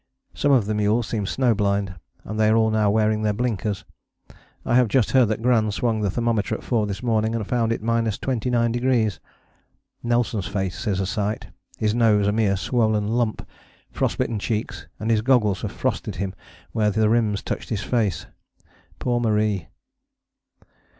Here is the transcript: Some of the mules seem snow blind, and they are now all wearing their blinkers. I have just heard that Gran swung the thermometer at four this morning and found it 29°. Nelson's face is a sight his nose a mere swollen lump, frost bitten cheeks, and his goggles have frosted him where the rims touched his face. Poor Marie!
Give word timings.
Some 0.33 0.51
of 0.51 0.65
the 0.65 0.73
mules 0.73 1.05
seem 1.07 1.27
snow 1.27 1.53
blind, 1.53 1.93
and 2.23 2.39
they 2.39 2.49
are 2.49 2.53
now 2.71 2.87
all 2.87 2.93
wearing 2.95 3.21
their 3.21 3.33
blinkers. 3.35 3.85
I 4.65 4.73
have 4.73 4.87
just 4.87 5.11
heard 5.11 5.27
that 5.27 5.43
Gran 5.43 5.69
swung 5.69 6.01
the 6.01 6.09
thermometer 6.09 6.55
at 6.55 6.63
four 6.63 6.87
this 6.87 7.03
morning 7.03 7.35
and 7.35 7.45
found 7.45 7.71
it 7.71 7.83
29°. 7.83 9.19
Nelson's 10.01 10.47
face 10.47 10.87
is 10.87 10.99
a 10.99 11.05
sight 11.05 11.49
his 11.77 11.93
nose 11.93 12.25
a 12.25 12.31
mere 12.31 12.57
swollen 12.57 13.09
lump, 13.09 13.47
frost 13.91 14.17
bitten 14.17 14.39
cheeks, 14.39 14.87
and 14.99 15.11
his 15.11 15.21
goggles 15.21 15.61
have 15.61 15.71
frosted 15.71 16.15
him 16.15 16.33
where 16.71 16.89
the 16.89 17.07
rims 17.07 17.43
touched 17.43 17.69
his 17.69 17.83
face. 17.83 18.25
Poor 18.97 19.19
Marie! 19.19 19.67